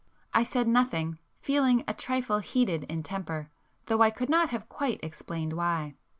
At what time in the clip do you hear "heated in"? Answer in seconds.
2.39-3.03